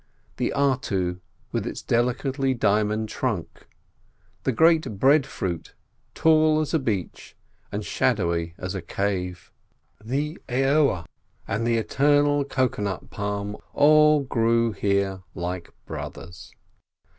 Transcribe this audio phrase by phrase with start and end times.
[0.37, 1.19] The artu
[1.51, 3.67] with its delicately diamonded trunk,
[4.45, 5.75] the great breadfruit
[6.15, 7.35] tall as a beech,
[7.71, 9.51] and shadowy as a cave,
[10.03, 11.05] the aoa,
[11.47, 16.51] and the eternal cocoa nut palm all grew here like brothers.